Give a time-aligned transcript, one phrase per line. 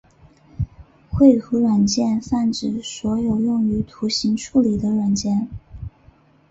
[1.11, 5.29] 绘图软件泛指所有用于图像处理的软体。